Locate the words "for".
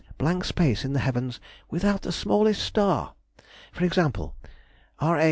3.71-3.85